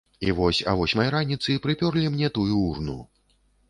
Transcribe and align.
І 0.27 0.31
вось 0.37 0.61
а 0.71 0.73
восьмай 0.79 1.13
раніцы 1.17 1.61
прыпёрлі 1.69 2.05
мне 2.17 2.35
тую 2.39 2.53
урну. 2.67 3.01